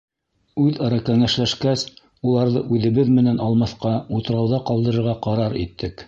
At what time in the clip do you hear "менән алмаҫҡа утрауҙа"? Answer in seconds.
3.17-4.61